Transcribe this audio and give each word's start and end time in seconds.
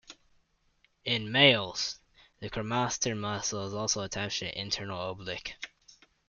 In 1.05 1.31
males, 1.31 1.99
the 2.39 2.49
cremaster 2.49 3.15
muscle 3.15 3.67
is 3.67 3.73
also 3.75 4.01
attached 4.01 4.39
to 4.39 4.45
the 4.45 4.59
internal 4.59 5.11
oblique. 5.11 5.53